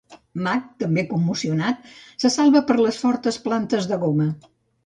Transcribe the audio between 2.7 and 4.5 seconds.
per les fortes plantes de goma.